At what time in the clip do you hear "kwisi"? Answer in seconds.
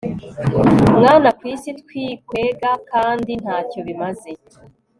1.39-1.69